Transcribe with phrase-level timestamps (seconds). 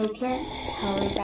[0.00, 0.40] 每天
[0.80, 1.22] 好味道。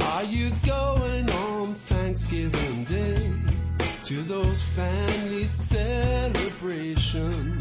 [0.00, 3.34] Are you going on Thanksgiving Day
[4.04, 7.51] to those family celebrations?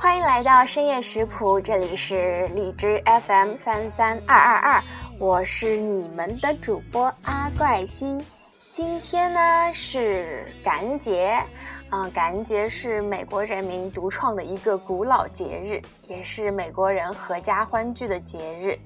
[0.00, 4.82] 欢迎来到深夜食谱，这里是荔枝 FM 三三二二二，
[5.18, 8.18] 我是你们的主播阿怪星。
[8.72, 11.38] 今天呢是感恩节，
[11.92, 18.78] 嗯、感恩节是美国人民独创的一个古老节日，也是美国人合家欢聚的节日，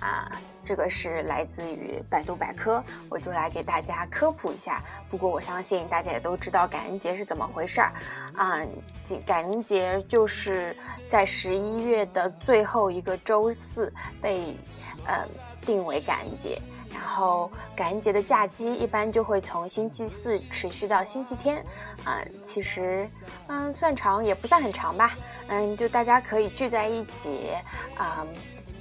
[0.00, 0.32] 啊，
[0.64, 4.82] 这个是来自于百度百科，我就来给大家科普一下。
[5.10, 7.92] 不过我相信大家也都知道感恩节是怎么回事儿，
[8.34, 8.58] 啊，
[9.06, 10.74] 感感恩节就是
[11.06, 14.56] 在十一月的最后一个周四被，
[15.04, 15.26] 呃，
[15.60, 16.58] 定为感恩节。
[16.98, 21.64] 然后感恩节的假期一般就会从星期四持续到星期天，
[22.04, 23.06] 啊、其实，
[23.48, 25.12] 嗯，算长也不算很长吧，
[25.48, 27.50] 嗯，就大家可以聚在一起，
[27.96, 28.26] 啊、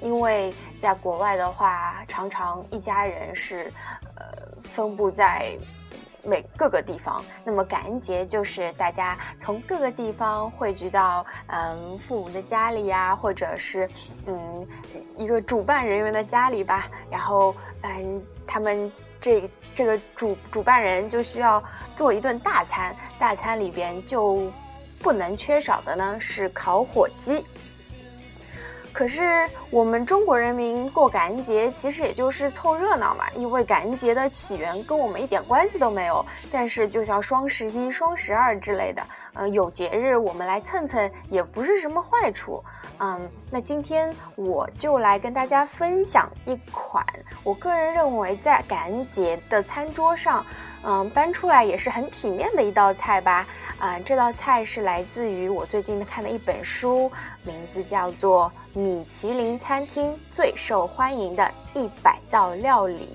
[0.02, 3.72] 因为在国外的话，常常一家人是，
[4.16, 4.26] 呃，
[4.72, 5.58] 分布在
[6.26, 7.24] 每各个地方。
[7.44, 13.90] 那么感恩节就是大家从各个地方汇聚到嗯父母的家里呀，或者是
[14.26, 14.68] 嗯
[15.18, 16.90] 一个主办人员的家里吧。
[17.10, 21.64] 然后嗯他们这这个主主办人就需要
[21.96, 24.52] 做一顿大餐，大餐里边就
[25.02, 27.46] 不能缺少的呢是烤火鸡。
[28.96, 36.26] 可是我们中国人民过感恩节，其实也就是凑热闹嘛，因为感恩节的起源跟我们一点关系都没有。
[36.50, 42.64] 但是就像双十一、双十二之类的，嗯、有节日我们来蹭蹭也不是什么坏处。
[43.00, 47.06] 嗯，那今天我就来跟大家分享一款
[47.44, 50.46] 我个人认为在感恩节的餐桌上，
[50.86, 53.46] 嗯，搬出来也是很体面的一道菜吧。
[53.78, 57.12] 啊、这道菜是来自于我最近看的一本书，
[57.44, 63.08] 名字叫做《米其林餐厅最受欢迎的一百道料理》。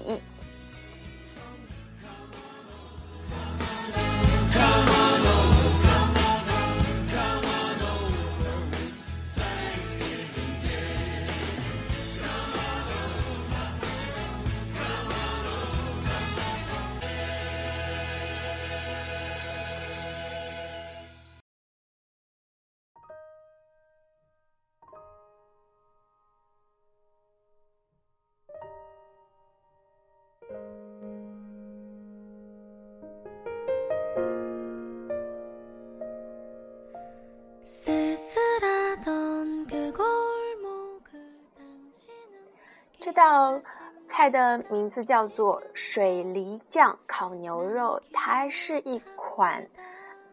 [43.21, 43.61] 道
[44.09, 49.63] 菜的名字叫做水梨酱烤牛肉，它是一款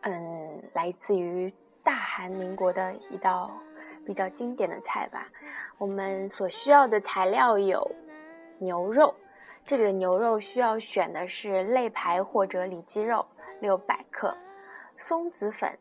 [0.03, 1.53] 嗯来自于
[1.83, 3.51] 大韩民国的一道
[4.05, 5.27] 比较经典的菜吧。
[5.77, 7.85] 我们所需要的材料有
[8.57, 9.13] 牛肉，
[9.65, 13.25] 这里的牛肉需要选的是肋排或者里脊肉，
[13.59, 14.33] 六百克；
[14.95, 15.77] 松子粉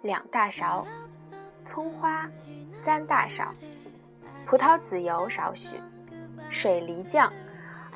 [0.00, 0.86] 两大勺，
[1.62, 2.26] 葱花
[2.82, 3.54] 三大勺，
[4.46, 5.76] 葡萄籽油少许。
[6.52, 7.32] 水梨酱，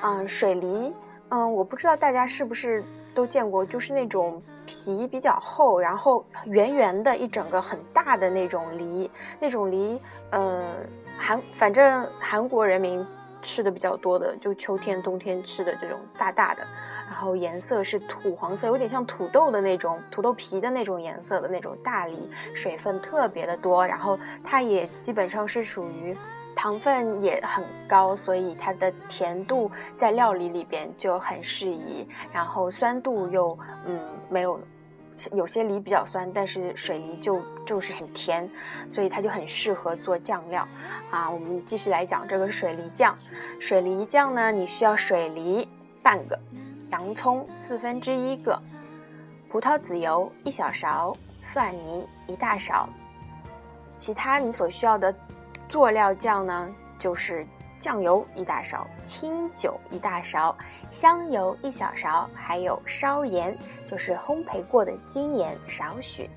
[0.01, 0.91] 嗯，水梨，
[1.29, 10.01] 嗯，我不知道大家是不是都见过，就是那种皮比较厚，然后圆圆的一整个很大的那种梨，那种梨，
[10.31, 10.65] 嗯，
[11.19, 13.05] 韩反正韩国人民
[13.43, 16.65] 吃的比较多的，就秋天冬天吃的这种大大的，
[17.05, 26.17] 然后颜色是土黄色，有点像土豆的那种土豆皮的那种颜色的那种大梨，水分特别的多，然后它也基本上是属于。
[26.57, 32.07] 糖分也很高，所以它的甜度在料理里边就很适宜。
[32.33, 33.55] 然后酸度又
[33.85, 34.59] 嗯没有，
[35.33, 38.49] 有些梨比较酸，但是水梨就就是很甜，
[38.89, 40.67] 所以它就很适合做酱料
[41.11, 41.29] 啊。
[41.29, 43.15] 我们继续来讲这个水梨酱。
[43.59, 45.69] 水梨酱呢，你需要水梨
[46.01, 46.39] 半个，
[46.89, 48.59] 洋葱四分之一个，
[49.47, 52.89] 葡萄籽油一小勺，蒜泥一大勺。
[53.99, 55.13] 其他你所需要的。
[55.69, 57.45] 佐料酱呢，就是
[57.79, 60.55] 酱油一大勺，清酒一大勺，
[60.89, 63.55] 香油一小勺，还有烧盐，
[63.89, 66.29] 就是烘焙过的精盐少许。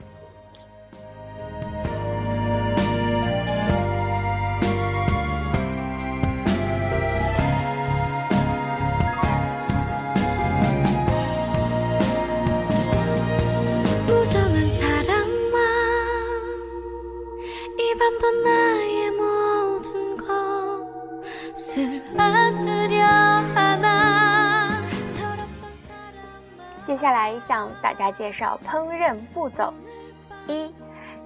[27.10, 29.74] 再来向大家介绍烹饪步骤：
[30.46, 30.72] 一、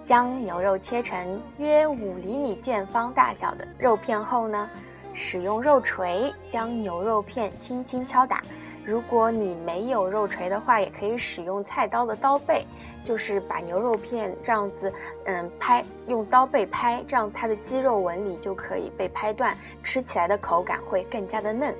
[0.03, 4.67] 将牛肉切成约五厘米见方大小的肉片后呢，
[5.13, 8.43] 使用肉锤将牛肉片轻轻敲打。
[8.85, 12.67] 如果你没有肉锤的话，也可以使用菜刀的刀背，
[13.03, 14.93] 就是把牛肉片这样子，
[15.25, 21.75] 嗯，拍用刀背拍，这样它的肌肉纹理就可以被拍断，吃起来的口感会更加的嫩，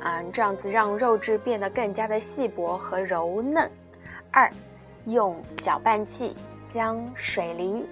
[0.00, 3.68] 啊、这样子让肉质变得更加的细薄和柔嫩。
[4.30, 4.48] 二，
[5.06, 6.36] 用搅拌器
[6.68, 7.88] 将水梨、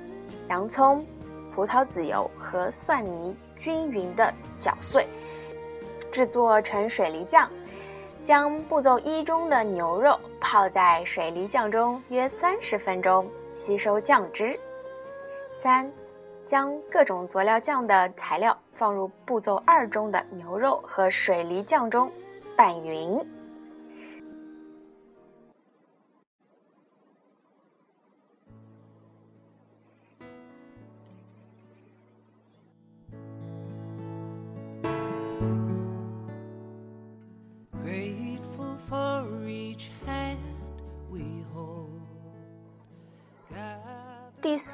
[0.49, 1.05] 洋葱、
[1.53, 5.09] 葡萄籽油和蒜泥均匀的搅碎，
[6.13, 7.51] 制作成水梨酱。
[8.25, 14.59] 将步骤一中的牛肉泡在水梨酱中约三十分钟，吸收酱汁。
[15.53, 15.93] 三，
[16.47, 22.11] 将各种佐料酱的材料放入步骤二中的牛肉和水梨酱中，
[22.57, 23.21] 拌匀。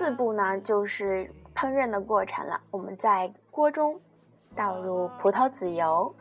[0.00, 2.58] 四步呢，就是烹饪的过程了。
[2.70, 4.00] 我们在锅中
[4.56, 6.14] 倒入葡萄籽油，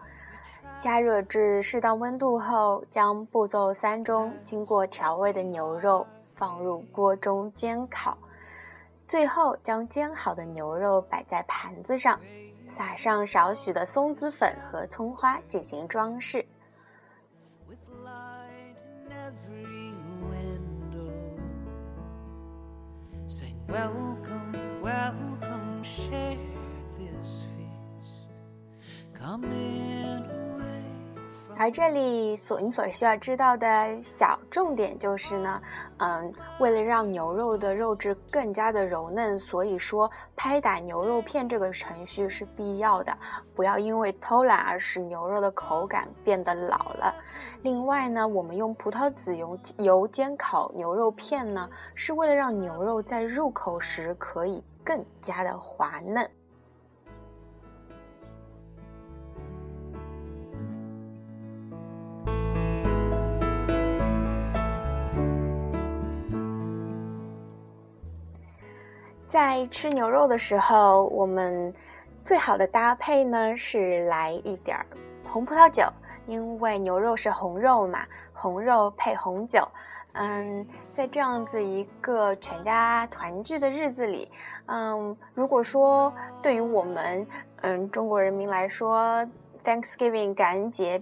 [0.78, 6.06] 加热至适当温度后，将步骤三中经过调味的牛肉
[6.36, 8.18] 放入锅中煎烤。
[9.08, 12.20] 最后，将煎好的牛肉摆在盘子上，
[12.68, 16.46] 撒上少许的松子粉和葱花进行装饰。
[23.70, 26.40] Welcome, welcome, share
[26.98, 28.32] this feast.
[29.14, 29.69] Come in
[31.62, 35.62] 而这里所你所需要知道的小重点就是呢，
[35.98, 43.14] 嗯，为了让牛肉的肉质更加的柔嫩，所以说拍打牛肉片这个程序是必要的，
[43.54, 47.14] 不要因为偷懒而使牛肉的口感变得老了。
[47.62, 56.26] 另外呢，我们用葡萄籽油油煎烤牛肉片呢，是为了让牛肉在入口时可以更加的滑嫩。
[69.30, 71.72] 在吃牛肉的时候，我们
[72.24, 74.84] 最好的搭配呢是来一点儿
[75.28, 75.84] 红葡萄酒，
[76.26, 78.04] 因为牛肉是红肉嘛，
[78.34, 79.68] 红肉配红酒。
[80.14, 84.32] 嗯，在这样子一个全家团聚的日子里，
[84.66, 86.12] 嗯，如果说
[86.42, 87.26] 对于我们
[87.58, 89.24] 嗯中国人民来说
[89.64, 91.00] ，Thanksgiving 感恩节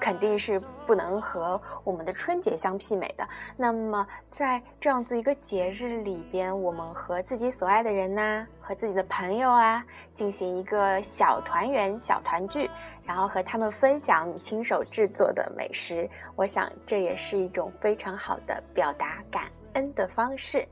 [0.00, 3.28] 肯定是不能和我们的春节相媲美的。
[3.56, 12.70] 那么，在这样子一个节日里边，我们和自己所爱的人呐、和自己的朋友啊，进行一个小团圆、小团聚，
[13.04, 20.66] 然后和他们分享你亲手制作的美食，我想这也是一种非常好的表达感恩的方式。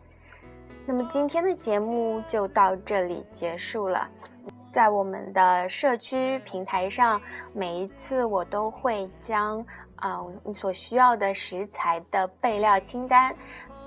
[0.86, 4.10] 那么今天的节目就到这里结束了。
[4.72, 7.20] 在我们的社区平台上，
[7.52, 9.64] 每一次我都会将
[10.02, 13.34] 嗯、你所需要的食材的备料清单，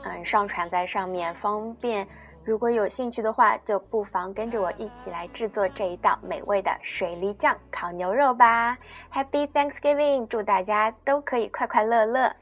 [0.04, 2.08] 嗯、上传在上面，方便
[2.44, 8.78] 如果有兴趣的话，就不妨跟着我一起来制作这一道美味的水梨酱烤牛肉吧。
[9.12, 10.28] Happy Thanksgiving！
[10.28, 12.36] 祝大家都可以快快乐乐。